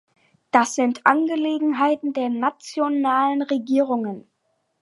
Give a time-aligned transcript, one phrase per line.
[0.49, 4.27] Das sind Angelegenheiten der nationalen Regierungen!